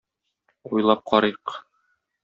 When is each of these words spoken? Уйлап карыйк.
Уйлап 0.71 1.05
карыйк. 1.13 1.57